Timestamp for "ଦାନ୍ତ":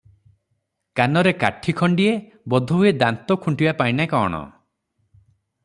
3.03-3.39